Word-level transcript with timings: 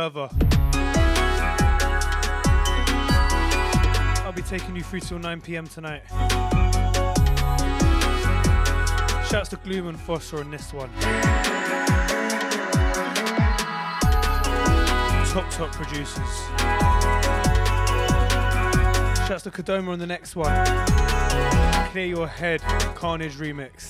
Observer. 0.00 0.30
I'll 4.24 4.32
be 4.32 4.40
taking 4.40 4.74
you 4.74 4.82
through 4.82 5.00
till 5.00 5.18
9 5.18 5.40
pm 5.42 5.66
tonight. 5.66 6.02
Shouts 9.28 9.50
to 9.50 9.56
Gloom 9.62 9.88
and 9.88 10.00
Foster 10.00 10.38
on 10.38 10.50
this 10.50 10.72
one. 10.72 10.90
Top, 15.28 15.50
top 15.50 15.70
producers. 15.72 16.16
Shouts 19.28 19.42
to 19.42 19.50
Kodoma 19.50 19.88
on 19.88 19.98
the 19.98 20.06
next 20.06 20.34
one. 20.34 20.50
Clear 21.90 22.06
Your 22.06 22.26
Head, 22.26 22.62
Carnage 22.94 23.36
remix. 23.36 23.89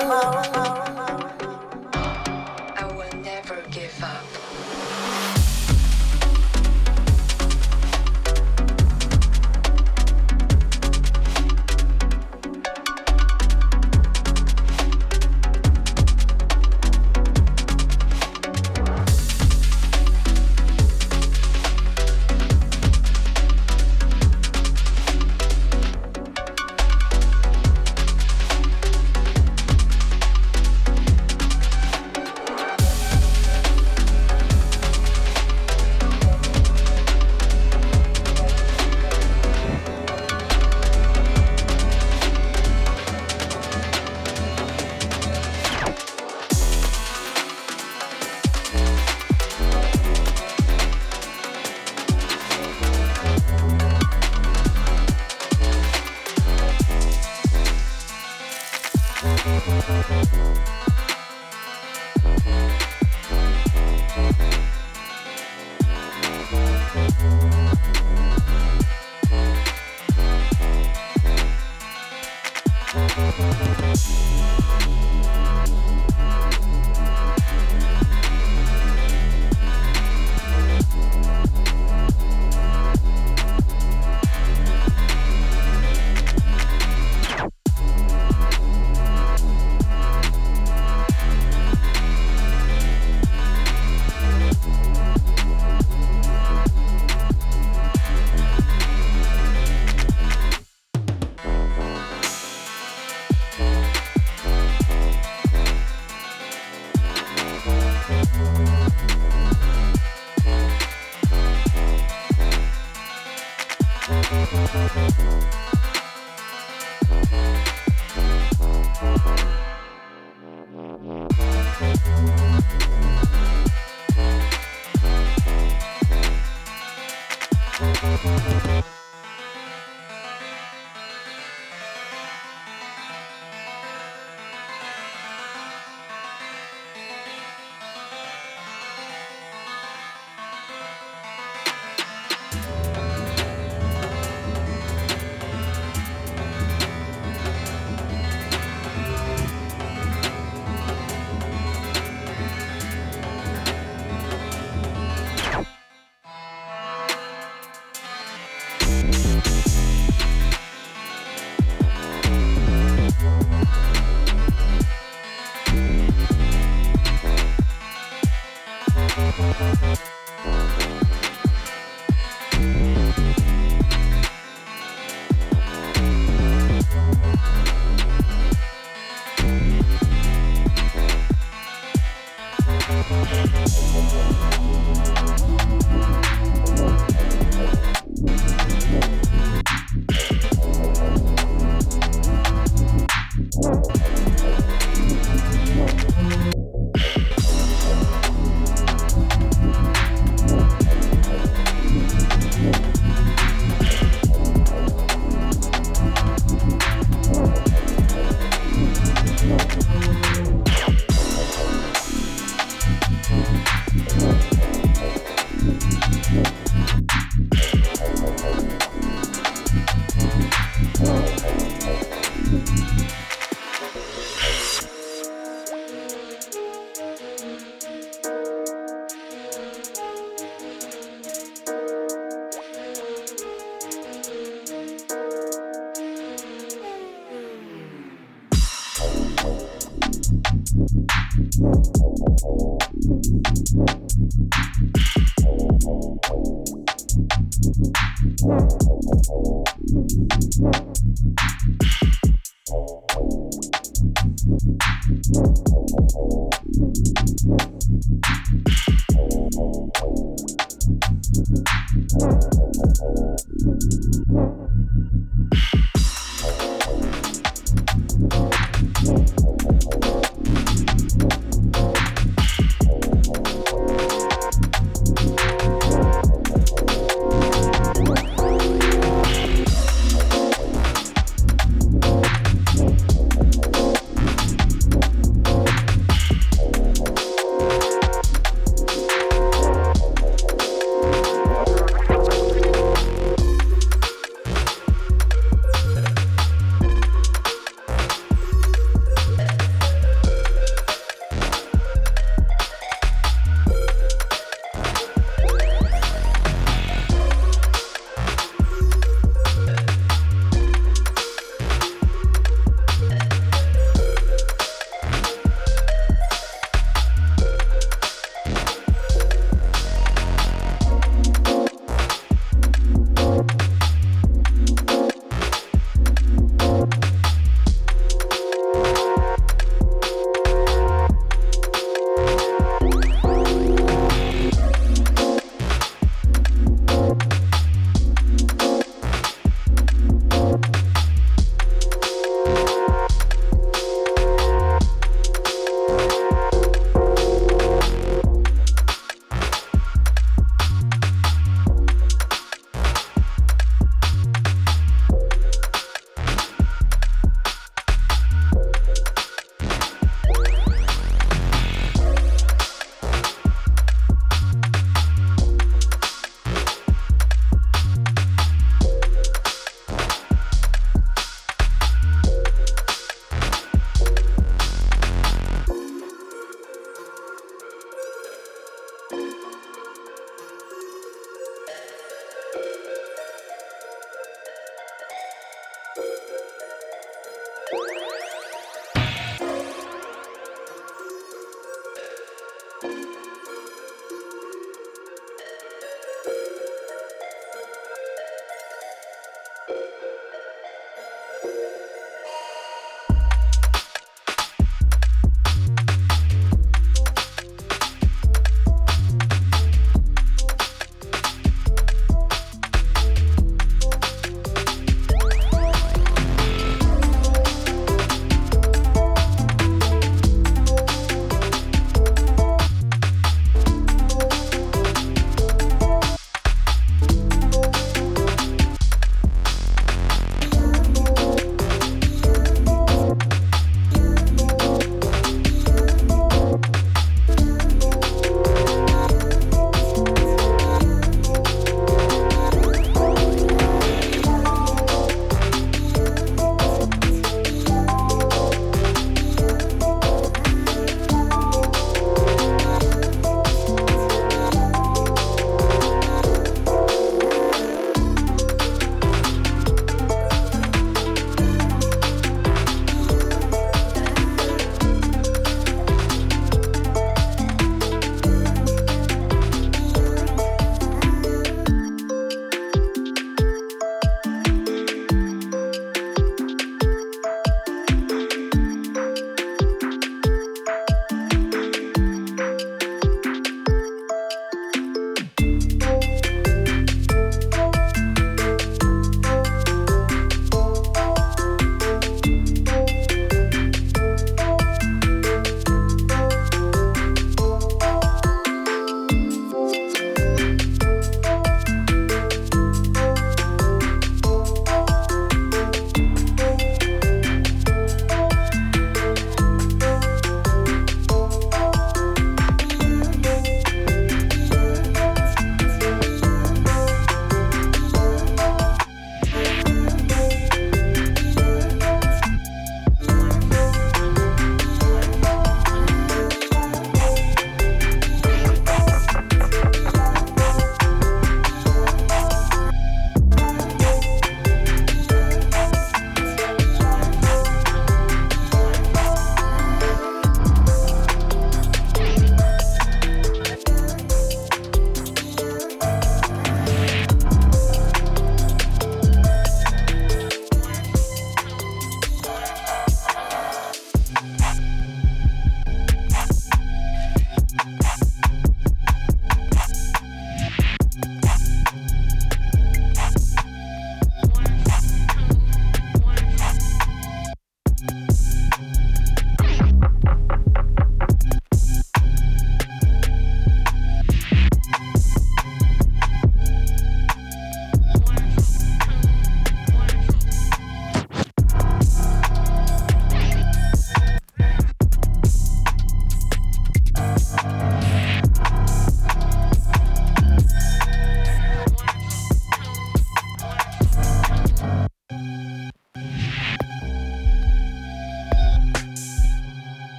I 0.00 0.57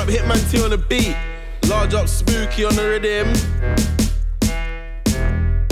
Up 0.00 0.08
Hitman 0.08 0.40
T 0.50 0.62
on 0.62 0.70
the 0.70 0.78
beat. 0.78 1.14
Large 1.68 1.94
up 1.94 2.08
Spooky 2.08 2.64
on 2.64 2.74
the 2.74 2.88
rhythm. 2.88 3.28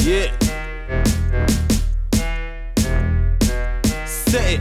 Yeah. 0.04 0.28
Set 4.06 4.60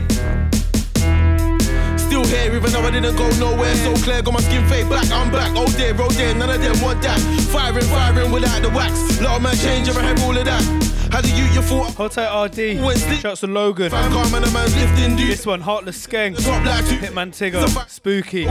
Still 2.00 2.24
here, 2.24 2.54
even 2.54 2.72
though 2.72 2.80
I 2.80 2.90
didn't 2.90 3.16
go 3.16 3.28
nowhere. 3.38 3.74
So 3.76 3.94
clear, 3.96 4.22
got 4.22 4.32
my 4.32 4.40
skin 4.40 4.66
fade 4.68 4.88
black. 4.88 5.10
I'm 5.10 5.30
back. 5.30 5.52
Oh 5.54 5.66
dear, 5.76 5.94
oh 5.98 6.08
dear, 6.10 6.34
none 6.34 6.48
of 6.48 6.60
them 6.62 6.80
want 6.80 7.02
that. 7.02 7.20
Firing, 7.52 7.84
firing 7.84 8.32
without 8.32 8.62
the 8.62 8.70
wax. 8.70 9.20
Lot 9.20 9.36
of 9.36 9.42
man 9.42 9.56
change, 9.56 9.88
ever 9.88 10.00
have 10.00 10.22
all 10.24 10.36
of 10.36 10.44
that. 10.46 10.87
How 11.10 11.20
do 11.20 11.34
you, 11.34 11.44
you 11.44 11.62
thought? 11.62 11.94
Hot 11.94 12.16
RD. 12.16 13.18
Shouts 13.20 13.40
to 13.40 13.46
Logan. 13.46 13.90
Fan 13.90 14.10
calm 14.12 14.34
and 14.34 14.44
a 14.44 14.50
man's 14.50 14.76
lifting, 14.76 15.16
dude. 15.16 15.30
This 15.30 15.46
one, 15.46 15.60
Heartless 15.60 16.06
Skeng. 16.06 16.36
Top 16.36 16.64
like 16.64 16.86
two. 16.86 16.96
Hitman 16.96 17.30
Tigger. 17.30 17.88
Spooky. 17.88 18.44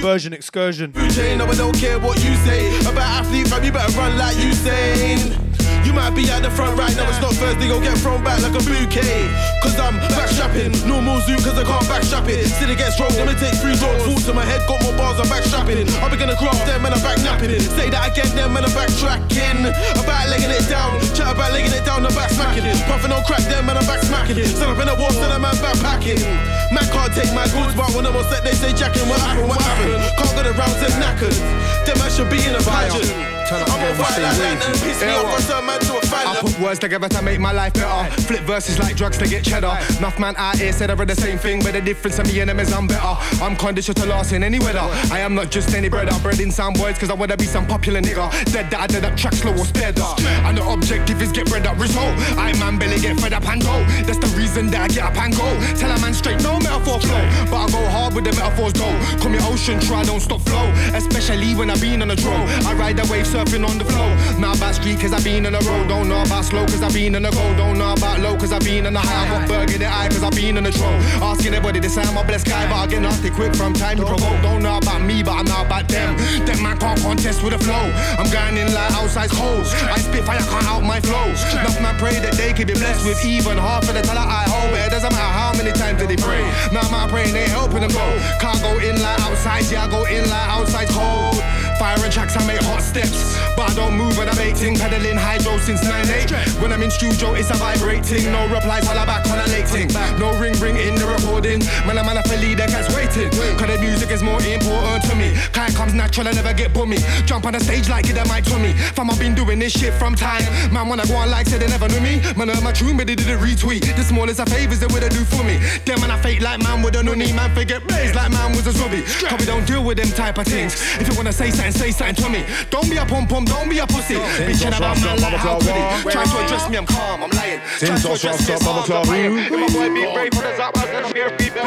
Version 0.00 0.32
Excursion. 0.32 0.92
chain, 1.10 1.38
no, 1.38 1.46
I 1.46 1.54
don't 1.54 1.76
care 1.76 1.98
what 1.98 2.22
you 2.24 2.34
say 2.36 2.78
about 2.80 2.98
athletes, 2.98 3.50
fam. 3.50 3.64
You 3.64 3.72
better 3.72 3.92
run 3.98 4.16
like 4.18 4.36
Usain. 4.36 5.51
You 5.82 5.92
might 5.92 6.14
be 6.14 6.30
at 6.30 6.46
the 6.46 6.50
front 6.50 6.78
right 6.78 6.94
now, 6.94 7.10
it's 7.10 7.18
not 7.18 7.34
Thursday, 7.34 7.66
go 7.66 7.82
get 7.82 7.98
thrown 7.98 8.22
back 8.22 8.38
like 8.38 8.54
a 8.54 8.62
bouquet. 8.62 9.26
Cause 9.62 9.74
I'm 9.78 9.98
backstrapping, 10.14 10.72
normal 10.86 11.18
zoo, 11.26 11.34
cause 11.42 11.58
I 11.58 11.66
can't 11.66 11.82
backstrap 11.90 12.30
it. 12.30 12.46
Still 12.46 12.70
it 12.70 12.78
gets 12.78 12.98
rolled, 13.02 13.18
let 13.18 13.26
me 13.26 13.34
take 13.34 13.58
three 13.58 13.74
doors. 13.74 14.02
Fall 14.06 14.18
to 14.30 14.32
my 14.32 14.46
head, 14.46 14.62
got 14.70 14.78
more 14.86 14.94
bars, 14.94 15.18
I'm 15.18 15.26
backstrapping. 15.26 15.90
I'll 15.98 16.10
be 16.10 16.16
gonna 16.16 16.38
graph 16.38 16.62
them 16.64 16.86
and 16.86 16.94
I'm 16.94 17.02
back 17.02 17.18
napping. 17.26 17.58
Say 17.74 17.90
that 17.90 18.14
again, 18.14 18.30
them 18.38 18.54
and 18.54 18.62
I'm 18.62 18.72
backtracking. 18.72 19.68
About 19.98 20.30
legging 20.30 20.54
it 20.54 20.66
down, 20.70 21.02
chat 21.18 21.26
about 21.26 21.50
legging 21.50 21.74
it 21.74 21.84
down, 21.84 22.06
I'm 22.06 22.14
back 22.14 22.30
smacking. 22.30 22.64
Puffing 22.86 23.10
on 23.10 23.22
crack, 23.26 23.42
them 23.50 23.66
and 23.66 23.76
I'm 23.76 23.86
back 23.86 24.06
smacking. 24.06 24.38
Set 24.38 24.70
up 24.70 24.78
in 24.78 24.86
a 24.86 24.94
war, 24.94 25.10
then 25.18 25.34
I'm 25.34 25.42
backpacking. 25.58 26.22
Man 26.70 26.86
can't 26.94 27.10
take 27.10 27.34
my 27.34 27.50
goods, 27.50 27.74
but 27.74 27.90
when 27.92 28.06
I'm 28.06 28.14
on 28.14 28.24
set, 28.30 28.46
they 28.46 28.54
say 28.54 28.70
jacking. 28.70 29.08
What 29.10 29.18
happened? 29.18 29.50
What 29.50 29.58
happened? 29.58 29.98
Can't 30.14 30.30
go 30.30 30.42
the 30.46 30.54
rounds 30.54 30.78
and 30.78 30.94
knackered. 31.02 31.36
Them 31.84 31.98
man 31.98 32.10
should 32.14 32.30
be 32.30 32.38
in 32.46 32.54
a 32.54 32.62
pageant. 32.62 33.41
I'm 33.52 33.98
like 33.98 34.18
lantern, 34.18 34.72
piss 34.80 35.02
me 35.02 35.08
off, 35.08 35.50
I 35.50 35.78
to 35.78 35.92
a 35.92 35.98
I 35.98 36.00
phantom. 36.00 36.48
put 36.48 36.60
words 36.60 36.78
together 36.78 37.08
to 37.08 37.22
make 37.22 37.40
my 37.40 37.52
life 37.52 37.74
better. 37.74 38.10
Flip 38.22 38.40
verses 38.42 38.78
like 38.78 38.96
drugs 38.96 39.18
to 39.18 39.28
get 39.28 39.44
cheddar. 39.44 39.76
Enough 39.98 40.18
man 40.18 40.34
out 40.36 40.56
here 40.56 40.72
said 40.72 40.90
I 40.90 40.94
read 40.94 41.08
the 41.08 41.16
same 41.16 41.38
thing, 41.38 41.62
but 41.62 41.72
the 41.72 41.80
difference 41.80 42.18
in 42.18 42.26
me 42.26 42.40
and 42.40 42.48
them 42.48 42.60
is 42.60 42.72
I'm 42.72 42.86
better. 42.86 43.14
I'm 43.42 43.56
conditioned 43.56 43.98
to 43.98 44.06
last 44.06 44.32
in 44.32 44.42
any 44.42 44.58
weather. 44.58 44.80
I 45.12 45.20
am 45.20 45.34
not 45.34 45.50
just 45.50 45.74
any 45.74 45.88
bread. 45.88 46.08
I'm 46.08 46.22
bred 46.22 46.40
in 46.40 46.50
some 46.50 46.72
boys, 46.74 46.98
cause 46.98 47.10
I 47.10 47.14
wanna 47.14 47.36
be 47.36 47.44
some 47.44 47.66
popular 47.66 48.00
nigga. 48.00 48.30
Dead 48.52 48.70
that 48.70 48.80
I 48.80 48.86
did 48.86 49.04
up 49.04 49.16
track 49.16 49.34
slow 49.34 49.52
or 49.52 49.64
sped 49.64 49.98
up. 49.98 50.20
And 50.46 50.56
the 50.56 50.66
objective 50.66 51.20
is 51.20 51.32
get 51.32 51.48
bread 51.48 51.66
up 51.66 51.78
result. 51.78 52.16
I 52.38 52.52
man 52.58 52.78
belly 52.78 52.98
get 53.00 53.20
fed 53.20 53.32
up 53.32 53.46
and 53.48 53.62
go. 53.62 53.84
That's 54.06 54.18
the 54.18 54.32
reason 54.36 54.70
that 54.70 54.80
I 54.82 54.88
get 54.88 55.04
up 55.04 55.16
and 55.16 55.36
go. 55.36 55.48
Tell 55.76 55.90
a 55.90 55.98
man 56.00 56.14
straight, 56.14 56.42
no 56.42 56.58
metaphor 56.58 57.00
flow. 57.00 57.22
But 57.50 57.56
I 57.56 57.70
go 57.70 57.90
hard 57.90 58.14
with 58.14 58.24
the 58.24 58.32
metaphors 58.32 58.72
though. 58.72 58.96
Call 59.20 59.30
me 59.30 59.38
ocean, 59.42 59.80
try 59.80 60.04
don't 60.04 60.20
stop 60.20 60.40
flow. 60.42 60.66
Especially 60.94 61.54
when 61.54 61.70
I've 61.70 61.80
been 61.80 62.02
on 62.02 62.10
a 62.10 62.16
drone. 62.16 62.48
I 62.64 62.72
ride 62.74 62.96
the 62.96 63.06
wave 63.12 63.26
surfing 63.42 63.68
on 63.68 63.78
the 63.78 63.84
flow. 63.84 64.08
Now 64.38 64.54
about 64.54 64.74
street 64.74 65.00
cause 65.00 65.12
I 65.12 65.20
been 65.22 65.46
in 65.46 65.52
the 65.52 65.60
road. 65.60 65.88
Don't 65.88 66.08
know 66.08 66.22
about 66.22 66.44
slow 66.44 66.64
cause 66.66 66.82
I 66.82 66.90
been 66.90 67.14
in 67.14 67.22
the 67.22 67.30
go. 67.30 67.56
Don't 67.56 67.78
know 67.78 67.92
about 67.92 68.20
low 68.20 68.36
cause 68.36 68.52
I 68.52 68.58
been 68.58 68.86
in 68.86 68.94
the 68.94 69.00
high. 69.00 69.26
I 69.26 69.28
got 69.28 69.48
burger 69.48 69.78
the 69.78 69.86
eye 69.86 70.08
cause 70.08 70.22
I 70.22 70.30
been 70.30 70.56
in 70.56 70.64
the 70.64 70.72
troll. 70.72 70.92
Asking 71.22 71.54
everybody 71.54 71.80
this 71.80 71.96
I'm 71.96 72.16
a 72.16 72.24
blessed 72.24 72.46
guy, 72.46 72.68
but 72.68 72.76
I 72.76 72.86
get 72.86 73.02
nasty 73.02 73.30
quick 73.30 73.54
from 73.54 73.72
time 73.74 73.98
to 73.98 74.06
provoke. 74.06 74.40
Don't 74.42 74.62
know 74.62 74.78
about 74.78 75.02
me, 75.02 75.22
but 75.22 75.32
I 75.32 75.42
know 75.42 75.62
about 75.64 75.88
them. 75.88 76.16
Them 76.46 76.62
man 76.62 76.78
can't 76.78 77.00
contest 77.00 77.42
with 77.42 77.52
the 77.52 77.58
flow. 77.58 77.86
I'm 78.18 78.30
going 78.30 78.56
in 78.56 78.72
like 78.72 78.92
outside 78.92 79.30
hoes. 79.30 79.72
I 79.74 79.98
spit 79.98 80.24
fire, 80.24 80.38
can't 80.38 80.66
out 80.66 80.82
my 80.82 81.00
flow. 81.00 81.28
Enough 81.60 81.80
man 81.80 81.96
pray 81.98 82.18
that 82.20 82.34
they 82.34 82.52
could 82.52 82.66
be 82.66 82.74
blessed 82.74 83.06
with 83.06 83.24
even 83.24 83.58
half 83.58 83.88
of 83.88 83.94
the 83.94 84.02
talent 84.02 84.28
I 84.28 84.44
hold. 84.46 84.70
But 84.72 84.86
it 84.86 84.90
doesn't 84.90 85.12
matter 85.12 85.32
how 85.32 85.52
many 85.56 85.72
times 85.72 86.00
did 86.00 86.08
they 86.08 86.20
pray. 86.20 86.42
Now 86.72 86.86
my 86.90 87.08
praying 87.08 87.34
ain't 87.34 87.50
helping 87.50 87.80
them 87.80 87.92
go. 87.92 88.06
Can't 88.40 88.60
go 88.62 88.78
in 88.78 89.00
like 89.00 89.20
outside, 89.20 89.66
yeah, 89.70 89.86
I 89.86 89.90
go 89.90 90.04
in 90.04 90.28
like 90.28 90.48
outside 90.48 90.88
cold. 90.88 91.42
Firing 91.82 92.12
tracks, 92.12 92.36
I 92.36 92.46
make 92.46 92.62
hot 92.62 92.80
steps. 92.80 93.34
But 93.56 93.72
I 93.72 93.74
don't 93.74 93.98
move 93.98 94.16
when 94.16 94.28
I 94.28 94.34
make 94.36 94.54
ting. 94.54 94.76
Pedaling 94.78 95.18
hydro 95.18 95.58
since 95.58 95.82
9-8. 95.82 96.62
When 96.62 96.72
I'm 96.72 96.80
in 96.80 96.92
studio, 96.92 97.34
it's 97.34 97.50
a 97.50 97.54
vibrating. 97.58 98.30
No 98.30 98.46
replies 98.46 98.86
while 98.86 99.00
I'm 99.02 99.06
back 99.10 99.26
on 99.26 99.42
a 99.42 99.50
late 99.50 99.66
ting. 99.66 99.90
No 100.14 100.30
ring 100.38 100.54
ring 100.62 100.76
in 100.78 100.94
the 100.94 101.10
recording. 101.10 101.58
Man, 101.82 101.98
I'm 101.98 102.06
I 102.06 102.22
feel 102.22 102.38
leader 102.38 102.70
cat's 102.70 102.86
waiting. 102.94 103.34
Cause 103.58 103.66
the 103.66 103.82
music 103.82 104.12
is 104.14 104.22
more 104.22 104.38
important 104.46 105.02
to 105.10 105.16
me. 105.16 105.34
Kind 105.50 105.74
comes 105.74 105.92
natural, 105.92 106.28
I 106.28 106.32
never 106.38 106.54
get 106.54 106.72
bummy. 106.72 106.98
Jump 107.26 107.46
on 107.46 107.52
the 107.54 107.58
stage 107.58 107.88
like 107.88 108.06
it, 108.08 108.14
that 108.14 108.28
might 108.28 108.44
to 108.44 108.58
me. 108.60 108.74
Fam, 108.94 109.10
I've 109.10 109.18
been 109.18 109.34
doing 109.34 109.58
this 109.58 109.72
shit 109.72 109.92
from 109.94 110.14
time. 110.14 110.46
Man, 110.72 110.86
wanna 110.86 111.06
go 111.10 111.16
on 111.16 111.32
like 111.32 111.48
said 111.48 111.62
they 111.62 111.66
never 111.66 111.88
knew 111.88 112.00
me. 112.00 112.22
Man, 112.38 112.46
heard 112.46 112.62
my 112.62 112.70
tune, 112.70 112.96
but 112.96 113.08
they 113.08 113.16
did 113.16 113.26
a 113.26 113.36
retweet. 113.36 113.82
The 113.96 114.04
smallest 114.04 114.38
of 114.38 114.46
favors 114.54 114.78
they 114.78 114.86
would 114.86 115.02
have 115.02 115.10
do 115.10 115.24
for 115.24 115.42
me. 115.42 115.58
Them 115.82 115.98
man, 115.98 116.12
I 116.12 116.22
fake 116.22 116.42
like 116.42 116.62
man 116.62 116.82
with 116.82 116.94
a 116.94 117.02
nunny. 117.02 117.32
Man, 117.32 117.50
forget 117.56 117.82
blaze 117.88 118.14
like 118.14 118.30
man 118.30 118.54
was 118.54 118.68
a 118.68 118.72
zombie. 118.72 119.02
Cause 119.26 119.40
we 119.40 119.46
don't 119.46 119.66
deal 119.66 119.82
with 119.82 119.98
them 119.98 120.10
type 120.14 120.38
of 120.38 120.46
things. 120.46 120.78
If 121.02 121.10
you 121.10 121.16
wanna 121.18 121.32
say 121.32 121.50
something, 121.50 121.71
say 121.72 121.90
something 121.90 122.24
to 122.24 122.30
me. 122.30 122.44
Don't 122.70 122.88
be 122.88 122.96
a 122.96 123.04
pum 123.04 123.26
pum, 123.26 123.44
don't 123.44 123.68
be 123.68 123.78
a 123.78 123.86
pussy. 123.86 124.14
Bitching 124.14 124.76
about 124.76 125.00
man 125.00 125.20
like 125.20 125.34
how 125.34 125.58
could 125.58 125.68
it? 125.68 126.12
Trying 126.12 126.28
to 126.28 126.38
address 126.44 126.68
me, 126.68 126.76
I'm 126.76 126.86
calm, 126.86 127.22
I'm 127.22 127.30
lying. 127.30 127.60
Trying 127.78 128.00
to 128.00 128.12
address 128.12 128.48
me, 128.48 128.54
I'm 128.54 129.06
lying. 129.06 129.34
With 129.50 129.60
my 129.60 129.68
boy 129.68 129.94
being 129.94 130.14
brave 130.14 130.34
for 130.34 130.42
the 130.42 130.56
zap, 130.56 130.76
I'm 130.76 131.14
here, 131.14 131.30
beat 131.38 131.54
them. 131.54 131.66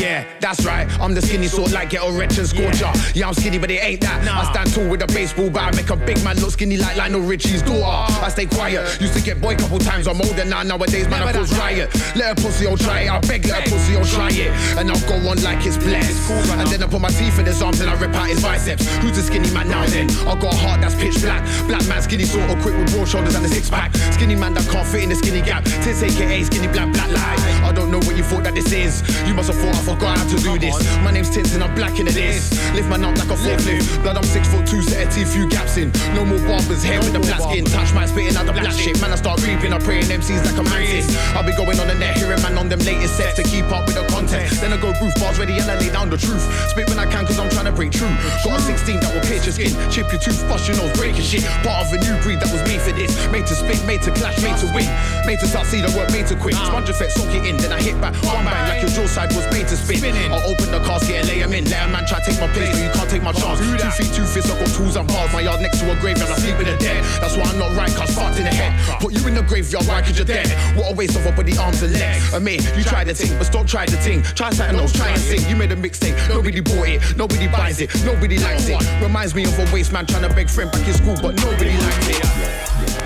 Yeah, 0.00 0.24
that's 0.40 0.64
right. 0.64 0.88
I'm 1.00 1.14
the 1.14 1.20
skinny 1.20 1.46
sort 1.46 1.72
like 1.72 1.90
ghetto 1.90 2.16
wretch 2.16 2.38
and 2.38 2.46
scorcher. 2.46 2.90
Yeah, 3.14 3.28
I'm 3.28 3.34
skinny, 3.34 3.58
but 3.58 3.70
it 3.70 3.82
ain't 3.84 4.00
that. 4.00 4.26
I 4.26 4.50
stand 4.52 4.72
tall 4.72 4.88
with 4.88 5.02
a 5.02 5.06
baseball 5.06 5.50
bat. 5.50 5.74
I 5.74 5.76
make 5.76 5.90
a 5.90 5.96
big 5.96 6.22
man 6.24 6.38
look 6.40 6.52
skinny 6.52 6.76
like 6.76 6.96
Lionel 6.96 7.20
Richie's 7.20 7.62
daughter. 7.62 8.12
I 8.24 8.28
stay 8.30 8.46
quiet. 8.46 9.00
Used 9.00 9.14
to 9.14 9.22
get 9.22 9.40
boy 9.40 9.56
couple 9.56 9.78
times. 9.78 10.06
I'm 10.08 10.20
older 10.20 10.44
now. 10.44 10.62
Nowadays, 10.62 11.08
man, 11.08 11.22
I 11.22 11.32
cause 11.32 11.52
riot. 11.58 11.90
Let 12.16 12.38
a 12.38 12.42
pussy, 12.42 12.66
I'll 12.66 12.76
try 12.76 13.02
it. 13.02 13.10
I 13.10 13.20
beg, 13.20 13.46
let 13.46 13.66
a 13.66 13.70
pussy, 13.70 13.96
I'll 13.96 14.04
try 14.04 14.30
it. 14.30 14.50
And 14.78 14.90
I'll 14.90 15.08
go 15.08 15.16
on 15.28 15.42
like 15.42 15.66
it's 15.66 15.76
blessed. 15.76 16.30
And 16.30 16.68
then 16.68 16.82
I 16.82 16.86
put 16.86 17.00
my 17.00 17.10
teeth 17.10 17.38
in 17.38 17.46
his 17.46 17.60
arms 17.60 17.80
and 17.80 17.90
I 17.90 17.94
rip 17.94 18.14
out 18.14 18.28
his 18.28 18.42
biceps. 18.42 18.86
Who's 18.98 19.09
the 19.16 19.22
skinny 19.22 19.50
man 19.52 19.68
now 19.68 19.82
and 19.82 19.92
then? 19.92 20.08
I 20.26 20.34
got 20.38 20.54
a 20.54 20.56
heart 20.56 20.80
that's 20.80 20.94
pitch 20.94 21.20
black. 21.22 21.42
Black 21.66 21.86
man, 21.88 22.02
skinny 22.02 22.24
sort 22.24 22.48
of 22.50 22.60
quick 22.62 22.76
with 22.76 22.92
broad 22.92 23.08
shoulders 23.08 23.34
and 23.34 23.44
a 23.44 23.48
six 23.48 23.70
pack. 23.70 23.94
Skinny 24.14 24.36
man 24.36 24.54
that 24.54 24.68
can't 24.68 24.86
fit 24.86 25.02
in 25.02 25.08
the 25.08 25.16
skinny 25.16 25.42
gap. 25.42 25.64
Tits 25.82 26.02
aka 26.02 26.42
skinny 26.44 26.68
black, 26.68 26.92
black 26.92 27.10
lie. 27.12 27.38
I 27.64 27.72
don't 27.72 27.90
know 27.90 27.98
what 27.98 28.16
you 28.16 28.24
thought 28.24 28.44
that 28.44 28.54
this 28.54 28.72
is. 28.72 29.02
You 29.26 29.34
must 29.34 29.48
have 29.50 29.58
thought 29.58 29.74
I 29.74 29.82
forgot 29.82 30.18
how 30.18 30.26
to 30.28 30.36
do 30.42 30.58
this. 30.58 30.76
My 31.02 31.10
name's 31.10 31.30
Tints 31.30 31.54
and 31.54 31.62
I'm 31.62 31.74
black 31.74 31.98
in 31.98 32.08
it 32.08 32.16
is. 32.16 32.50
Lift 32.74 32.88
man 32.88 33.04
up 33.04 33.16
like 33.16 33.30
a 33.30 33.38
forklift. 33.38 34.02
Blood, 34.02 34.16
I'm 34.16 34.24
six 34.24 34.48
foot 34.48 34.66
two, 34.66 34.82
set 34.82 35.06
a 35.06 35.24
few 35.24 35.48
gaps 35.48 35.76
in. 35.76 35.92
No 36.14 36.24
more 36.24 36.40
barbers, 36.46 36.82
hair 36.82 36.98
with 36.98 37.12
the 37.12 37.20
black 37.20 37.40
skin. 37.40 37.64
Touch 37.64 37.94
my 37.94 38.06
spitting 38.06 38.36
out 38.36 38.46
the 38.46 38.52
black 38.52 38.72
shit. 38.72 39.00
Man, 39.00 39.12
I 39.12 39.16
start 39.16 39.40
reaping, 39.46 39.72
I 39.72 39.78
pray 39.78 40.00
in 40.00 40.10
MCs 40.10 40.44
like 40.44 40.58
a 40.58 40.64
mantis. 40.66 41.06
I'll 41.36 41.46
be 41.46 41.54
going 41.54 41.78
on 41.78 41.86
the 41.86 41.94
net, 41.94 42.16
hearing 42.16 42.42
man 42.42 42.58
on 42.58 42.68
them 42.68 42.80
latest 42.80 43.16
sets 43.16 43.36
to 43.36 43.44
keep 43.44 43.70
up 43.70 43.86
with 43.86 43.94
the 43.94 44.06
content. 44.10 44.50
Then 44.60 44.72
I 44.72 44.78
go 44.80 44.90
roof 45.00 45.14
bars 45.22 45.38
ready 45.38 45.54
and 45.58 45.70
I 45.70 45.78
lay 45.78 45.90
down 45.90 46.10
the 46.10 46.16
truth. 46.16 46.42
Spit 46.70 46.88
when 46.88 46.98
I 46.98 47.06
can 47.06 47.26
cause 47.26 47.38
I'm 47.38 47.50
trying 47.50 47.66
to 47.66 47.72
break 47.72 47.92
true. 47.92 48.10
Got 48.42 48.58
a 48.58 48.62
16 48.62 48.89
that 48.98 49.14
will 49.14 49.22
pierce 49.22 49.46
your 49.46 49.54
skin, 49.54 49.70
chip 49.86 50.10
your 50.10 50.18
tooth, 50.18 50.42
bust 50.50 50.66
your 50.66 50.74
nose, 50.82 50.90
break 50.98 51.14
your 51.14 51.26
shit. 51.26 51.46
Part 51.62 51.86
of 51.86 51.94
a 51.94 51.98
new 52.02 52.16
breed 52.26 52.42
that 52.42 52.50
was 52.50 52.62
made 52.66 52.82
for 52.82 52.90
this. 52.90 53.14
Made 53.30 53.46
to 53.46 53.54
spit, 53.54 53.78
made 53.86 54.02
to 54.02 54.10
clash, 54.10 54.42
made 54.42 54.58
to 54.58 54.66
win. 54.74 54.90
Made 55.22 55.38
to 55.40 55.46
succeed, 55.46 55.86
I 55.86 55.90
work 55.94 56.10
made 56.10 56.26
to 56.26 56.36
quit. 56.36 56.58
Sponge 56.58 56.90
effect, 56.90 57.12
soak 57.14 57.30
it 57.30 57.46
in, 57.46 57.56
then 57.62 57.70
I 57.70 57.80
hit 57.80 57.94
back. 58.00 58.18
One 58.26 58.42
bang 58.42 58.66
like 58.66 58.82
your 58.82 58.90
jaw 58.90 59.06
side 59.06 59.30
was 59.36 59.46
made 59.54 59.68
to 59.68 59.76
spin. 59.76 60.02
I'll 60.32 60.42
open 60.50 60.72
the 60.72 60.80
casket 60.80 61.20
Yeah, 61.20 61.28
lay 61.28 61.38
him 61.44 61.52
in, 61.52 61.68
let 61.68 61.86
a 61.86 61.88
man 61.92 62.06
try 62.06 62.18
to 62.18 62.24
take 62.24 62.40
my 62.40 62.48
place, 62.50 62.72
but 62.72 62.80
you 62.80 62.90
can't 62.90 63.10
take 63.10 63.22
my 63.22 63.32
chance. 63.32 63.60
Two 63.60 63.90
feet, 64.00 64.10
two 64.16 64.24
fists, 64.24 64.50
I 64.50 64.58
got 64.58 64.70
tools 64.72 64.96
and 64.96 65.06
bars. 65.06 65.32
My 65.32 65.42
yard 65.44 65.60
next 65.60 65.80
to 65.80 65.92
a 65.92 65.96
graveyard, 66.00 66.30
I 66.30 66.36
sleep 66.40 66.56
with 66.58 66.66
the 66.66 66.76
dead. 66.78 67.04
That's 67.20 67.36
why 67.36 67.44
I'm 67.44 67.58
not 67.58 67.76
right, 67.76 67.92
cause 67.92 68.10
fucked 68.14 68.38
in 68.38 68.44
the 68.44 68.54
head. 68.54 68.72
Put 69.00 69.12
you 69.12 69.22
in 69.28 69.34
the 69.34 69.42
graveyard, 69.42 69.86
why 69.86 70.02
could 70.02 70.16
you 70.16 70.24
dead? 70.24 70.48
What 70.76 70.92
a 70.92 70.94
waste 70.94 71.16
of 71.16 71.26
a 71.26 71.32
body, 71.32 71.56
arms 71.58 71.82
and 71.82 71.92
legs. 71.92 72.32
And 72.32 72.44
me, 72.44 72.58
you 72.76 72.82
tried 72.82 73.06
the 73.06 73.14
thing, 73.14 73.36
but 73.36 73.44
stop 73.44 73.66
try 73.66 73.86
the 73.86 73.98
thing. 73.98 74.22
Try 74.22 74.50
something 74.50 74.78
else, 74.80 74.92
try 74.92 75.10
and 75.10 75.20
sing. 75.20 75.44
You 75.50 75.56
made 75.56 75.72
a 75.72 75.76
mixtape, 75.76 76.16
nobody 76.28 76.60
bought 76.60 76.88
it, 76.88 77.02
nobody 77.16 77.46
buys 77.46 77.80
it, 77.80 77.90
nobody 78.04 78.38
likes 78.38 78.68
it. 78.68 78.79
Reminds 79.02 79.34
me 79.34 79.44
of 79.44 79.58
a 79.58 79.66
waste 79.72 79.92
man 79.92 80.06
trying 80.06 80.28
to 80.28 80.34
beg 80.34 80.48
friend 80.48 80.70
back 80.70 80.86
in 80.86 80.94
school, 80.94 81.16
but 81.20 81.34
nobody 81.36 81.72
likes 81.72 82.08
it. 82.08 82.20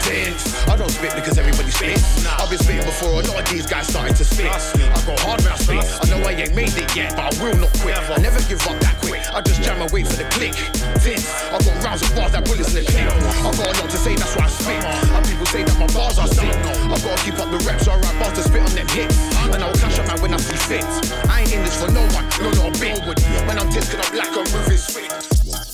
Things. 0.05 0.55
I 0.69 0.77
don't 0.77 0.91
spit 0.91 1.15
because 1.15 1.39
everybody 1.39 1.71
spits. 1.71 2.27
I've 2.27 2.51
been 2.51 2.59
spitting 2.59 2.85
before 2.85 3.21
a 3.21 3.25
lot 3.25 3.41
of 3.41 3.49
these 3.49 3.67
guys 3.67 3.89
started 3.89 4.15
to 4.17 4.25
spit. 4.25 4.53
I 4.53 5.01
go 5.07 5.17
hard 5.25 5.41
when 5.41 5.53
I 5.53 5.57
spit. 5.57 5.81
I 5.81 6.05
know 6.11 6.21
I 6.27 6.33
ain't 6.33 6.55
made 6.55 6.77
it 6.77 6.95
yet, 6.95 7.17
but 7.17 7.33
I 7.33 7.43
will 7.43 7.57
not 7.57 7.73
quit. 7.81 7.97
I 7.97 8.21
never 8.21 8.41
give 8.45 8.61
up 8.69 8.77
that 8.85 9.01
quick. 9.01 9.25
I 9.33 9.41
just 9.41 9.63
jam 9.63 9.81
and 9.81 9.91
wait 9.91 10.07
for 10.07 10.17
the 10.21 10.29
click. 10.35 10.55
Things. 11.01 11.25
I 11.51 11.59
got 11.59 11.85
rounds 11.85 12.03
of 12.03 12.15
bars 12.15 12.33
that 12.33 12.45
bullets 12.45 12.75
in 12.77 12.85
the 12.85 12.91
clip. 12.91 13.09
I 13.09 13.51
got 13.57 13.65
a 13.65 13.75
lot 13.81 13.91
to 13.91 13.97
say, 13.97 14.15
that's 14.15 14.37
why 14.37 14.45
I 14.45 14.53
spit. 14.53 14.85
And 14.85 15.25
people 15.25 15.47
say 15.47 15.63
that 15.65 15.77
my 15.81 15.89
bars 15.97 16.19
are 16.19 16.29
sick. 16.29 16.53
I 16.53 16.97
gotta 17.01 17.19
keep 17.25 17.39
up 17.41 17.49
the 17.51 17.59
reps, 17.65 17.89
so 17.89 17.93
I 17.93 17.99
write 17.99 18.19
bars 18.21 18.37
to 18.39 18.43
spit 18.45 18.61
on 18.61 18.73
them 18.77 18.89
hits. 18.93 19.17
And 19.49 19.63
I'll 19.65 19.73
cash 19.75 19.99
a 19.99 20.05
man 20.05 20.21
when 20.21 20.35
I 20.35 20.39
see 20.39 20.61
fit. 20.69 20.85
I 21.33 21.43
ain't 21.43 21.53
in 21.55 21.65
this 21.65 21.81
for 21.81 21.91
no 21.91 22.05
one, 22.13 22.29
no 22.45 22.51
not 22.61 22.77
a 22.77 22.81
bit. 22.81 23.01
When 23.49 23.57
I'm 23.57 23.71
disking 23.73 24.01
up 24.01 24.13
black, 24.13 24.31
I'm 24.37 24.45
moving 24.53 25.34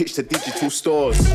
pitch 0.00 0.14
to 0.14 0.22
digital 0.22 0.70
stores. 0.70 1.29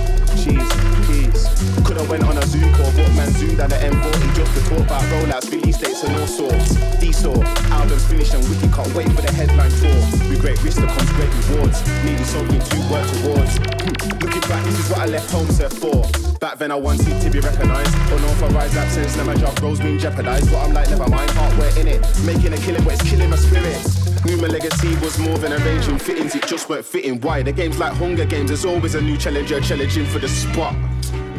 Sweet. 27.01 27.23
why. 27.23 27.43
The 27.43 27.51
game's 27.51 27.79
like 27.79 27.93
Hunger 27.93 28.25
Games, 28.25 28.49
there's 28.49 28.65
always 28.65 28.95
a 28.95 29.01
new 29.01 29.17
challenger 29.17 29.59
challenging 29.61 30.05
for 30.05 30.19
the 30.19 30.27
spot. 30.27 30.75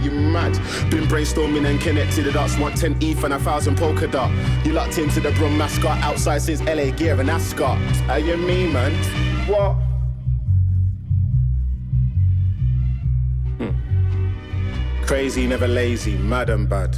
You 0.03 0.11
mad? 0.11 0.53
Been 0.91 1.05
brainstorming 1.05 1.67
and 1.67 1.81
connected 1.81 2.25
the 2.25 2.33
dots. 2.33 2.57
Want 2.59 2.77
10 2.77 2.99
ETH 3.01 3.25
and 3.25 3.35
a 3.35 3.39
thousand 3.39 3.77
polka 3.77 4.07
dot. 4.07 4.31
You 4.65 4.73
locked 4.73 4.99
into 4.99 5.21
the 5.21 5.33
Brum 5.33 5.57
mascot 5.57 5.99
outside 5.99 6.43
since 6.43 6.61
LA 6.63 6.91
Gear 6.91 7.19
and 7.19 7.31
Ascot. 7.31 7.79
Are 8.09 8.19
you 8.19 8.37
me, 8.37 8.71
man? 8.73 8.93
What? 9.49 9.73
Hmm. 13.59 15.07
Crazy, 15.07 15.47
never 15.47 15.67
lazy, 15.67 16.17
mad 16.17 16.51
and 16.51 16.69
bad. 16.69 16.97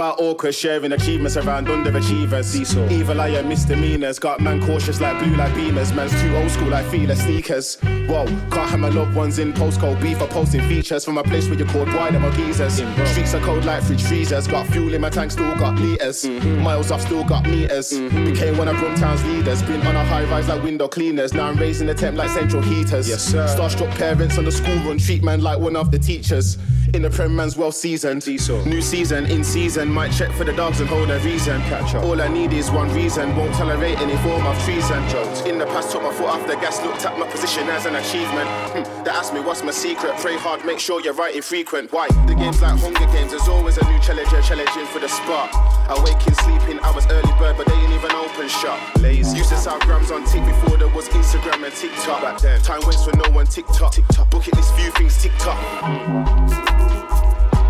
Far 0.00 0.16
awkward, 0.18 0.54
sharing 0.54 0.92
achievements 0.92 1.36
around 1.36 1.66
underachievers. 1.66 2.44
Seesaw. 2.44 2.88
Evil 2.88 3.20
eye 3.20 3.42
misdemeanors. 3.42 4.18
Got 4.18 4.40
man 4.40 4.58
cautious 4.64 4.98
like 4.98 5.22
blue 5.22 5.36
like 5.36 5.52
beamers. 5.52 5.94
Man's 5.94 6.18
too 6.22 6.34
old 6.36 6.50
school 6.50 6.68
like 6.68 6.86
feel 6.86 7.14
sneakers. 7.14 7.74
Whoa, 8.08 8.24
can't 8.50 8.70
have 8.70 8.80
my 8.80 8.88
loved 8.88 9.14
ones 9.14 9.38
in 9.38 9.52
postcode 9.52 10.00
beef 10.00 10.16
for 10.16 10.26
posting 10.26 10.62
features 10.62 11.04
from 11.04 11.18
a 11.18 11.22
place 11.22 11.50
where 11.50 11.58
you're 11.58 11.68
called 11.68 11.88
wide 11.88 12.14
or 12.14 12.30
geezers. 12.30 12.76
Streets 13.10 13.34
are 13.34 13.40
cold 13.40 13.66
like 13.66 13.82
fridge 13.82 14.02
freezers. 14.02 14.46
Got 14.46 14.68
fuel 14.68 14.94
in 14.94 15.02
my 15.02 15.10
tank, 15.10 15.32
still 15.32 15.54
got 15.56 15.74
liters. 15.74 16.24
Mm-hmm. 16.24 16.62
Miles 16.62 16.90
off, 16.90 17.02
still 17.02 17.22
got 17.22 17.44
meters. 17.44 17.92
Mm-hmm. 17.92 18.24
Became 18.24 18.56
one 18.56 18.68
of 18.68 18.76
Brumtown's 18.76 19.22
leaders. 19.26 19.62
Been 19.62 19.86
on 19.86 19.96
a 19.96 20.04
high 20.06 20.24
rise 20.24 20.48
like 20.48 20.62
window 20.62 20.88
cleaners. 20.88 21.34
Now 21.34 21.48
I'm 21.48 21.56
raising 21.56 21.86
the 21.86 21.94
temp 21.94 22.16
like 22.16 22.30
central 22.30 22.62
heaters. 22.62 23.06
Yes, 23.06 23.22
sir. 23.22 23.46
Starstruck 23.46 23.94
parents 23.98 24.38
on 24.38 24.46
the 24.46 24.52
school 24.52 24.76
run 24.76 24.96
treat 24.96 25.22
man 25.22 25.42
like 25.42 25.58
one 25.58 25.76
of 25.76 25.90
the 25.90 25.98
teachers. 25.98 26.56
In 26.92 27.02
the 27.02 27.10
Prem, 27.10 27.36
man's 27.36 27.56
well 27.56 27.70
seasoned. 27.70 28.26
New 28.26 28.82
season, 28.82 29.26
in 29.26 29.44
season. 29.44 29.90
Might 29.90 30.10
check 30.10 30.32
for 30.32 30.44
the 30.44 30.52
dogs 30.52 30.80
and 30.80 30.88
hold 30.88 31.10
a 31.10 31.20
reason. 31.20 31.60
Catch 31.62 31.94
up. 31.94 32.04
All 32.04 32.20
I 32.20 32.26
need 32.26 32.52
is 32.52 32.70
one 32.70 32.92
reason. 32.92 33.36
Won't 33.36 33.54
tolerate 33.54 33.98
any 34.00 34.16
form 34.18 34.44
of 34.44 34.60
treason. 34.64 35.08
Jokes. 35.08 35.42
In 35.42 35.58
the 35.58 35.66
past, 35.66 35.92
took 35.92 36.02
my 36.02 36.12
foot 36.12 36.26
off 36.26 36.46
the 36.48 36.54
gas. 36.56 36.82
Looked 36.84 37.04
at 37.04 37.16
my 37.18 37.28
position 37.28 37.68
as 37.68 37.86
an 37.86 37.94
achievement. 37.94 38.48
Hmm. 38.72 38.99
They 39.10 39.16
asked 39.16 39.34
me 39.34 39.40
what's 39.40 39.64
my 39.64 39.72
secret. 39.72 40.14
Pray 40.18 40.36
hard, 40.38 40.64
make 40.64 40.78
sure 40.78 41.00
you're 41.00 41.14
writing 41.14 41.42
frequent. 41.42 41.90
Why? 41.90 42.06
The 42.30 42.34
game's 42.38 42.62
like 42.62 42.78
Hunger 42.78 43.10
Games. 43.10 43.32
There's 43.32 43.48
always 43.48 43.76
a 43.76 43.84
new 43.90 43.98
challenger 43.98 44.40
challenging 44.40 44.86
for 44.86 45.00
the 45.00 45.08
spot. 45.08 45.50
Awaking, 45.90 46.34
sleeping. 46.46 46.78
I 46.78 46.94
was 46.94 47.10
early 47.10 47.34
bird, 47.34 47.56
but 47.56 47.66
they 47.66 47.74
ain't 47.74 47.90
even 47.90 48.12
open 48.12 48.46
shop. 48.46 48.78
Lazy. 49.02 49.36
Used 49.36 49.50
to 49.50 49.56
sell 49.56 49.80
grams 49.80 50.12
on 50.12 50.22
tick 50.30 50.46
before 50.46 50.78
there 50.78 50.94
was 50.94 51.08
Instagram 51.08 51.66
and 51.66 51.74
TikTok. 51.74 52.22
Back 52.22 52.38
then, 52.38 52.62
time 52.62 52.86
waits 52.86 53.02
for 53.04 53.10
no 53.16 53.28
one. 53.34 53.46
TikTok. 53.46 53.90
TikTok. 53.90 54.30
Bucket 54.30 54.54
list, 54.54 54.72
few 54.78 54.92
things. 54.92 55.20
TikTok. 55.20 55.58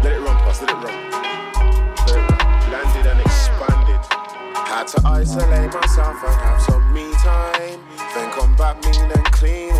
Let 0.05 0.13
it 0.13 0.21
run, 0.21 0.37
pass, 0.45 0.61
let 0.61 0.69
it 0.69 0.77
run. 0.77 0.93
Let 2.05 2.21
it 2.21 2.37
run. 2.37 2.69
Landed 2.69 3.07
and 3.17 3.21
expanded. 3.25 4.05
Had 4.69 4.89
to 4.93 5.01
isolate 5.09 5.73
myself 5.73 6.21
and 6.21 6.37
have 6.45 6.61
some 6.61 6.93
me 6.93 7.11
time. 7.25 7.81
Then 8.13 8.31
come 8.33 8.55
back 8.57 8.77
mean 8.85 9.11
and 9.11 9.25
clean 9.33 9.80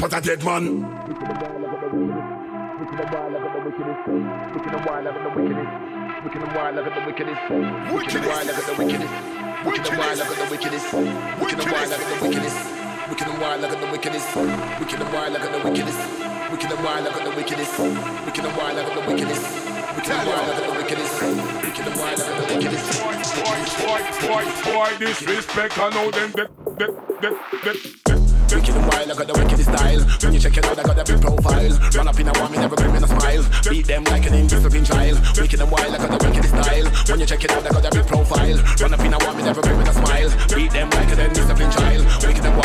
step 0.00 0.12
as 0.12 0.18
a 0.18 0.36
dead 0.36 0.44
man. 0.44 0.80
Wickedest. 12.20 12.56
Wicked 13.08 13.26
and 13.26 13.40
wild, 13.40 13.60
look 13.60 13.72
at 13.72 13.80
the 13.80 13.90
wickedest. 13.90 14.36
Wicked 14.80 15.00
and 15.00 15.12
wild, 15.12 15.32
look 15.32 15.42
at 15.42 15.52
the 15.52 15.64
wickedest. 15.64 16.14
Wicked 16.48 16.50
and 16.50 16.72
wild, 16.72 17.02
look 17.02 17.12
at 17.12 17.20
the 17.20 17.34
wickedest. 17.36 18.26
Wicked 18.30 18.40
and 18.40 18.54
wild, 18.56 18.74
look 18.74 18.84
at 18.84 18.94
the 18.94 19.10
wickedest. 19.10 19.46
Wicked 19.96 20.10
and 20.10 20.24
wild, 20.34 20.46
look 20.46 20.56
at 20.56 20.64
the 20.64 20.78
wickedest. 20.78 21.22
Wicked 21.62 21.86
and 21.86 21.96
wild, 22.00 22.18
look 22.18 22.28
at 22.28 22.48
the 22.48 22.54
wickedest. 22.54 23.02
Why, 23.02 23.16
why, 23.44 24.00
why, 24.28 24.44
why, 24.44 24.44
why 24.74 24.98
disrespect? 24.98 25.78
I 25.78 25.90
know 25.90 26.10
them, 26.10 26.30
them, 26.32 26.48
them, 26.78 26.96
them, 27.20 27.34
them. 27.64 27.99
Wicked 28.50 28.74
and 28.74 28.86
wild, 28.90 29.10
I 29.10 29.14
got 29.14 29.26
the 29.28 29.34
wicked 29.38 29.62
style. 29.62 30.02
When 30.22 30.34
you 30.34 30.40
check 30.40 30.56
it 30.56 30.64
out, 30.66 30.76
I 30.76 30.82
got 30.82 30.96
the 30.96 31.04
big 31.06 31.20
profile. 31.22 31.70
Run 31.94 32.08
up 32.08 32.18
in 32.18 32.26
a 32.26 32.32
one, 32.34 32.50
me 32.50 32.58
never 32.58 32.74
bring 32.74 32.90
me 32.90 32.98
a 32.98 33.06
smile. 33.06 33.46
Beat 33.70 33.86
them 33.86 34.02
like 34.10 34.26
an 34.26 34.34
indisciplined 34.34 34.90
child. 34.90 35.22
Wicked 35.38 35.60
and 35.60 35.70
wild, 35.70 35.94
I 35.94 35.98
got 35.98 36.10
the 36.10 36.26
wicked 36.26 36.44
style. 36.50 36.86
When 37.06 37.20
you 37.20 37.26
check 37.26 37.44
it 37.44 37.50
out, 37.52 37.62
I 37.62 37.70
got 37.70 37.82
the 37.86 37.90
big 37.94 38.06
profile. 38.10 38.58
Run 38.82 38.94
up 38.94 39.00
in 39.06 39.14
a 39.14 39.18
one, 39.22 39.36
me 39.36 39.42
never 39.46 39.62
bring 39.62 39.78
me 39.78 39.86
a 39.86 39.94
smile. 39.94 40.30
Beat 40.50 40.72
them 40.74 40.90
like 40.90 41.10
an 41.14 41.18
indisciplined 41.30 41.72
child. 41.78 42.02
Wicked 42.26 42.42
and 42.42 42.56
wild, 42.58 42.59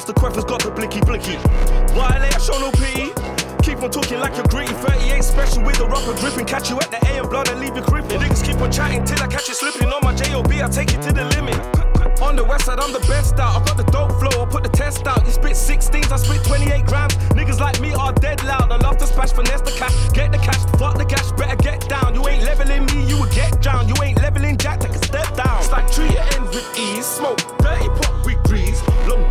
Quef 0.00 0.34
has 0.36 0.44
got 0.44 0.62
the 0.62 0.70
blicky 0.70 1.00
blicky. 1.00 1.36
Violate, 1.92 2.34
I 2.34 2.38
show 2.38 2.58
no 2.58 2.70
pity. 2.72 3.12
Keep 3.62 3.82
on 3.82 3.90
talking 3.90 4.18
like 4.18 4.34
you're 4.36 4.46
gritty. 4.46 4.72
38 4.72 5.22
special 5.22 5.62
with 5.62 5.80
a 5.80 5.86
rubber 5.86 6.14
gripping. 6.18 6.46
Catch 6.46 6.70
you 6.70 6.78
at 6.80 6.90
the 6.90 6.98
A 7.08 7.20
and 7.20 7.28
blood 7.28 7.48
and 7.48 7.60
leave 7.60 7.76
you 7.76 7.82
creeping. 7.82 8.20
Niggas 8.20 8.44
keep 8.44 8.56
on 8.56 8.72
chatting 8.72 9.04
till 9.04 9.22
I 9.22 9.26
catch 9.26 9.48
you 9.48 9.54
slipping. 9.54 9.88
On 9.92 10.00
my 10.02 10.14
JOB, 10.14 10.50
I 10.52 10.68
take 10.68 10.94
it 10.94 11.02
to 11.02 11.12
the 11.12 11.24
limit. 11.36 11.58
On 12.22 12.36
the 12.36 12.44
west 12.44 12.66
side, 12.66 12.80
I'm 12.80 12.92
the 12.92 13.04
best 13.10 13.38
out. 13.38 13.60
I 13.60 13.64
got 13.64 13.76
the 13.76 13.84
dope 13.84 14.12
flow, 14.18 14.42
I 14.42 14.46
put 14.46 14.62
the 14.62 14.68
test 14.68 15.06
out. 15.06 15.24
You 15.26 15.32
spit 15.32 15.52
16s, 15.52 16.10
I 16.10 16.16
spit 16.16 16.44
28 16.44 16.86
grams. 16.86 17.14
Niggas 17.36 17.60
like 17.60 17.80
me 17.80 17.92
are 17.94 18.12
dead 18.12 18.42
loud. 18.44 18.70
I 18.70 18.76
love 18.76 18.98
to 18.98 19.06
splash, 19.06 19.32
finesse 19.32 19.60
the 19.60 19.72
cash. 19.72 19.94
Get 20.12 20.32
the 20.32 20.38
cash, 20.38 20.62
fuck 20.78 20.98
the 20.98 21.04
cash, 21.04 21.30
better 21.32 21.56
get 21.56 21.88
down. 21.88 22.14
You 22.14 22.26
ain't 22.28 22.44
leveling 22.44 22.86
me, 22.86 23.06
you 23.06 23.18
would 23.20 23.32
get 23.32 23.60
down. 23.60 23.88
You 23.88 23.94
ain't 24.02 24.20
leveling 24.20 24.56
Jack, 24.56 24.80
take 24.80 24.92
a 24.92 25.04
step 25.04 25.36
down. 25.36 25.58
It's 25.58 25.70
like 25.70 25.90
treat 25.92 26.12
your 26.12 26.22
end 26.34 26.46
with 26.48 26.66
ease. 26.78 27.06
Smoke, 27.06 27.38
dirty 27.58 27.88
pop, 27.88 28.26
we 28.26 28.34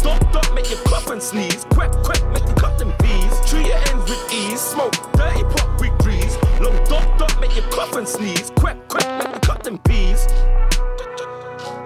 breeze. 0.01 0.05
Long 0.05 0.19
dot 0.19 0.33
dot, 0.33 0.53
make 0.53 0.69
you 0.69 0.77
cough 0.85 1.09
and 1.09 1.21
sneeze. 1.21 1.65
Quack, 1.69 1.91
quack, 2.03 2.23
make 2.33 2.47
you 2.47 2.53
cut 2.55 2.77
them 2.77 2.93
bees. 2.99 3.49
Treat 3.49 3.67
your 3.67 3.77
end 3.77 3.99
with 4.09 4.33
ease. 4.33 4.59
Smoke, 4.59 4.93
dirty 5.13 5.43
pop, 5.43 5.81
we 5.81 5.89
breeze. 5.99 6.37
Long 6.59 6.75
dot 6.85 7.19
dot, 7.19 7.39
make 7.39 7.55
you 7.55 7.63
cough 7.63 7.95
and 7.95 8.07
sneeze. 8.07 8.51
Quack, 8.55 8.77
quack, 8.87 9.07
make 9.23 9.33
you 9.33 9.39
cut 9.41 9.63
them 9.63 9.79
bees. 9.85 10.27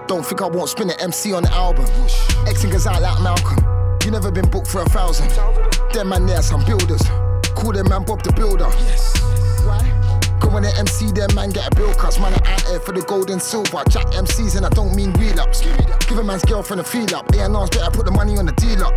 Don't 0.06 0.24
think 0.24 0.40
I 0.40 0.46
won't 0.46 0.68
spin 0.68 0.90
an 0.90 1.00
MC 1.00 1.32
on 1.32 1.42
the 1.42 1.52
album. 1.52 1.84
Xing 2.46 2.70
goes 2.70 2.86
out 2.86 3.02
like 3.02 3.20
Malcolm. 3.22 3.58
You 4.04 4.10
never 4.12 4.30
been 4.30 4.48
booked 4.48 4.68
for 4.68 4.82
a 4.82 4.88
thousand. 4.88 5.28
Them 5.92 6.10
man 6.10 6.26
there 6.26 6.42
some 6.42 6.64
builders. 6.64 7.02
Call 7.56 7.72
them 7.72 7.88
man 7.88 8.04
Bob 8.04 8.22
the 8.22 8.32
Builder. 8.32 8.66
Why? 8.66 9.25
Cause 10.40 10.52
when 10.52 10.62
the 10.62 10.74
MC, 10.78 11.12
them 11.12 11.34
man 11.34 11.50
get 11.50 11.72
a 11.72 11.76
bill 11.76 11.92
cuts. 11.94 12.18
Man, 12.18 12.32
I 12.32 12.52
out 12.52 12.62
here 12.62 12.80
for 12.80 12.92
the 12.92 13.02
gold 13.02 13.30
and 13.30 13.40
silver. 13.40 13.82
Jack 13.88 14.06
MCs 14.12 14.56
and 14.56 14.66
I 14.66 14.70
don't 14.70 14.94
mean 14.94 15.12
wheel 15.14 15.40
ups. 15.40 15.60
Give 16.08 16.18
a 16.18 16.24
man's 16.24 16.44
girlfriend 16.44 16.80
a 16.80 16.84
feel 16.84 17.14
up. 17.14 17.32
A&R's 17.34 17.70
better 17.70 17.90
put 17.90 18.04
the 18.04 18.10
money 18.10 18.36
on 18.38 18.46
the 18.46 18.52
deal 18.52 18.84
up. 18.84 18.94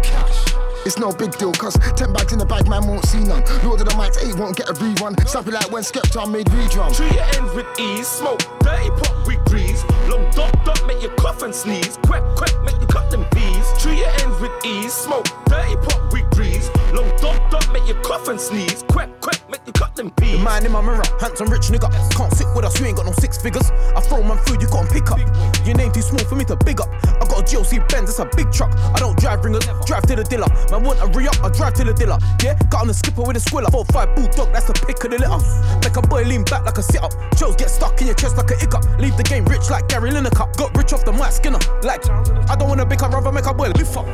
It's 0.86 0.98
no 0.98 1.12
big 1.12 1.38
deal, 1.38 1.52
cause 1.52 1.78
10 1.98 2.14
bags 2.14 2.32
in 2.32 2.40
the 2.40 2.46
bag, 2.46 2.68
man 2.70 2.88
won't 2.88 3.06
see 3.06 3.20
none. 3.20 3.44
Lord 3.64 3.82
of 3.82 3.88
the 3.88 3.96
mics, 4.00 4.18
8 4.18 4.40
won't 4.40 4.56
get 4.56 4.70
a 4.70 4.74
rerun. 4.74 5.20
Slap 5.28 5.48
it 5.48 5.54
like 5.54 5.70
when 5.72 5.84
Skepta 5.84 6.30
made 6.32 6.48
redrum. 6.48 6.96
Treat 6.96 7.14
your 7.14 7.26
ends 7.36 7.54
with 7.54 7.68
ease. 7.80 8.08
Smoke, 8.08 8.40
dirty 8.62 8.90
pop, 8.92 9.28
we 9.28 9.36
breeze. 9.46 9.84
Long 10.08 10.32
dot 10.32 10.56
dot, 10.66 10.82
make 10.88 11.02
you 11.02 11.10
cough 11.20 11.44
and 11.44 11.54
sneeze. 11.54 12.00
Quack, 12.04 12.24
quack, 12.38 12.56
make 12.64 12.80
you 12.80 12.88
cut 12.88 13.12
them 13.12 13.26
bees. 13.32 13.68
Treat 13.78 14.00
your 14.00 14.10
ends 14.24 14.40
with 14.40 14.54
ease. 14.66 14.94
Smoke, 14.94 15.28
dirty 15.46 15.76
pop, 15.76 16.14
we 16.14 16.24
breeze. 16.32 16.70
Long 16.94 17.10
dot 17.22 17.52
dot, 17.52 17.72
make 17.72 17.88
you 17.88 17.94
cough 18.02 18.28
and 18.28 18.40
sneeze. 18.40 18.84
Quack, 18.90 19.10
quack, 19.22 19.40
make 19.50 19.62
you 19.66 19.74
cut 19.74 19.96
them 19.96 20.12
bees. 20.18 20.38
The 20.38 20.44
man 20.44 20.66
in 20.66 20.72
my 20.72 20.82
mirror, 20.82 21.04
handsome 21.20 21.50
rich 21.50 21.70
nigga. 21.70 21.90
Can't 22.16 22.34
sit 22.34 22.48
with 22.56 22.66
us, 22.66 22.80
you 22.80 22.88
ain't 22.88 22.98
got 22.98 23.06
no 23.06 23.12
six 23.14 23.38
figures. 23.38 23.70
I 23.96 24.02
throw 24.02 24.24
man 24.24 24.38
food, 24.46 24.62
you 24.62 24.68
can't 24.68 24.90
pick 24.90 25.10
up. 25.12 25.20
Your 25.66 25.76
name 25.76 25.92
too 25.92 26.02
small 26.02 26.24
for 26.26 26.36
me 26.36 26.46
to 26.46 26.56
big 26.58 26.82
up. 26.82 26.90
I 27.22 27.26
got 27.30 27.42
a 27.42 27.44
GLC 27.44 27.88
Benz, 27.90 28.10
it's 28.10 28.20
a 28.20 28.26
big 28.36 28.52
truck. 28.52 28.74
I 28.96 29.00
don't 29.00 29.18
drive 29.20 29.46
ringers, 29.46 29.66
drive 29.86 30.04
to 30.08 30.16
the 30.16 30.24
dealer. 30.24 30.48
Man 30.72 30.84
want 30.84 31.00
a 31.00 31.08
re 31.14 31.28
up, 31.28 31.38
I 31.44 31.50
drive 31.50 31.74
to 31.76 31.84
the 31.84 31.94
dealer. 31.94 32.18
Yeah, 32.42 32.58
got 32.70 32.82
on 32.82 32.88
the 32.88 32.94
skipper 32.94 33.22
with 33.22 33.38
a 33.38 33.40
squiller. 33.40 33.70
Four 33.70 33.86
five 33.86 34.16
bulldog, 34.16 34.52
that's 34.52 34.66
the 34.66 34.74
pick 34.74 35.04
of 35.04 35.12
the 35.12 35.20
litter. 35.22 35.40
Make 35.86 35.96
a 35.96 36.02
boy 36.02 36.24
lean 36.24 36.44
back 36.44 36.66
like 36.66 36.78
a 36.78 36.84
sit 36.84 37.04
up. 37.04 37.14
Joes 37.38 37.56
get 37.56 37.70
stuck 37.70 38.02
in 38.02 38.08
your 38.08 38.16
chest 38.16 38.38
like 38.38 38.50
a 38.50 38.56
hiccup. 38.56 38.84
Leave 38.98 39.16
the 39.16 39.24
game 39.24 39.46
rich 39.46 39.70
like 39.70 39.88
Gary 39.88 40.10
Lineker. 40.10 40.50
Got 40.58 40.76
rich 40.76 40.94
off 40.94 41.06
the 41.06 41.14
mic 41.14 41.32
skinner. 41.32 41.62
Like, 41.84 42.02
I 42.50 42.56
don't 42.58 42.68
wanna 42.68 42.86
big, 42.86 43.04
I'd 43.04 43.14
rather 43.14 43.32
make 43.32 43.46
a 43.46 43.54
boy 43.54 43.70
lift 43.78 43.96
up. 43.96 44.08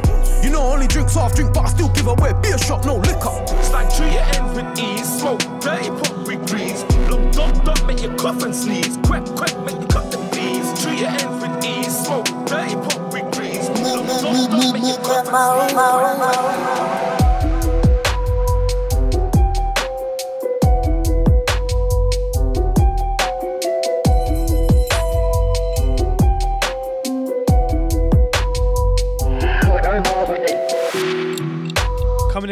You 0.43 0.51
know, 0.51 0.61
I 0.61 0.73
only 0.73 0.87
drink 0.87 1.09
soft 1.09 1.35
drink, 1.35 1.53
but 1.53 1.65
I 1.65 1.69
still 1.69 1.89
give 1.89 2.07
away 2.07 2.33
beer 2.41 2.57
shot, 2.65 2.85
no 2.85 2.95
liquor. 2.95 3.35
Like 3.71 3.93
treat 3.95 4.13
your 4.13 4.25
ends 4.35 4.55
with 4.55 4.79
ease. 4.79 5.19
Smoke, 5.19 5.41
dirty 5.61 5.89
pop, 5.89 6.27
we 6.27 6.37
breeze. 6.37 6.83
Long 7.09 7.29
dot 7.31 7.63
dot, 7.63 7.85
make 7.85 8.01
you 8.01 8.09
cough 8.15 8.41
and 8.43 8.55
sneeze. 8.55 8.97
Quack, 9.05 9.25
quack, 9.35 9.53
make 9.65 9.79
you 9.79 9.87
cut 9.87 10.11
them 10.11 10.23
bees. 10.31 10.67
Treat 10.81 10.99
your 10.99 11.09
ends 11.09 11.41
with 11.41 11.65
ease. 11.65 12.05
Smoke, 12.05 12.25
dirty 12.45 12.75
pop, 12.75 13.13
we 13.13 13.21
breeze. 13.33 13.69
Long 13.69 14.07
dot 14.07 14.51
dot, 14.51 14.73
make 14.73 14.83
you 14.83 14.97
cough 15.03 15.27
and 15.31 15.69
sneeze. 15.69 17.14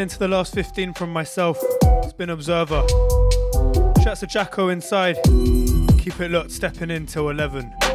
Into 0.03 0.19
the 0.19 0.27
last 0.27 0.53
15 0.53 0.93
from 0.93 1.13
myself, 1.13 1.57
it's 2.03 2.11
been 2.11 2.29
Observer. 2.29 2.85
Shouts 4.03 4.19
to 4.19 4.27
Jacko 4.27 4.67
inside. 4.67 5.15
Keep 5.23 6.19
it 6.19 6.29
locked, 6.29 6.51
stepping 6.51 6.91
in 6.91 7.05
till 7.05 7.29
11. 7.29 7.92